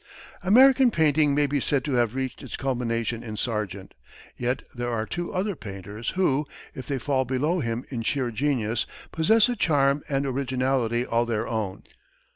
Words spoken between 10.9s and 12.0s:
all their own.